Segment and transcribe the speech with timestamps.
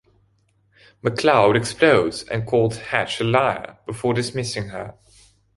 [1.03, 4.95] McLeod explodes and calls Hatch a liar before dismissing her.